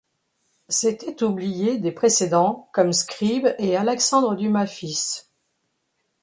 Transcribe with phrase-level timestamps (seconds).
[0.67, 5.29] C'était oublier des précédents comme Scribe et Alexandre Dumas fils.